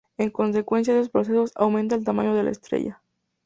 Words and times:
En 0.17 0.31
consecuencia 0.31 0.95
de 0.95 1.01
estos 1.01 1.11
procesos, 1.11 1.51
aumenta 1.53 1.93
el 1.93 2.03
tamaño 2.03 2.33
de 2.33 2.41
la 2.41 2.49
estrella. 2.49 3.03